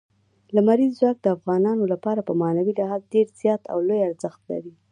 [0.55, 4.73] لمریز ځواک د افغانانو لپاره په معنوي لحاظ ډېر زیات او لوی ارزښت لري.